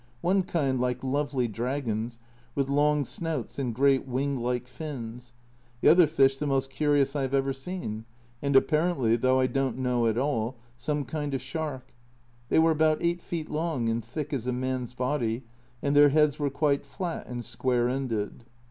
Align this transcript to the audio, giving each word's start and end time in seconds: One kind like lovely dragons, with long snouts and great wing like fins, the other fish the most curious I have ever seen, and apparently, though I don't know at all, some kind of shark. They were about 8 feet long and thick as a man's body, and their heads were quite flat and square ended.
One 0.21 0.41
kind 0.41 0.79
like 0.81 1.03
lovely 1.03 1.47
dragons, 1.47 2.17
with 2.55 2.69
long 2.69 3.03
snouts 3.05 3.59
and 3.59 3.71
great 3.71 4.07
wing 4.07 4.35
like 4.39 4.67
fins, 4.67 5.33
the 5.79 5.89
other 5.89 6.07
fish 6.07 6.37
the 6.39 6.47
most 6.47 6.71
curious 6.71 7.15
I 7.15 7.21
have 7.21 7.35
ever 7.35 7.53
seen, 7.53 8.05
and 8.41 8.55
apparently, 8.55 9.15
though 9.15 9.39
I 9.39 9.45
don't 9.45 9.77
know 9.77 10.07
at 10.07 10.17
all, 10.17 10.57
some 10.75 11.05
kind 11.05 11.35
of 11.35 11.41
shark. 11.43 11.93
They 12.49 12.57
were 12.57 12.71
about 12.71 12.97
8 12.99 13.21
feet 13.21 13.51
long 13.51 13.89
and 13.89 14.03
thick 14.03 14.33
as 14.33 14.47
a 14.47 14.51
man's 14.53 14.95
body, 14.95 15.43
and 15.83 15.95
their 15.95 16.09
heads 16.09 16.39
were 16.39 16.49
quite 16.49 16.83
flat 16.83 17.27
and 17.27 17.45
square 17.45 17.87
ended. 17.87 18.45